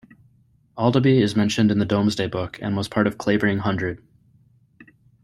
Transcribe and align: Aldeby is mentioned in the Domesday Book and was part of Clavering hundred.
Aldeby 0.79 1.21
is 1.21 1.35
mentioned 1.35 1.69
in 1.71 1.77
the 1.77 1.85
Domesday 1.85 2.25
Book 2.25 2.57
and 2.59 2.75
was 2.75 2.87
part 2.87 3.05
of 3.05 3.19
Clavering 3.19 3.59
hundred. 3.59 4.01